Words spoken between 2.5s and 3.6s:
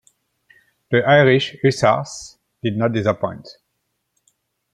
did not disappoint.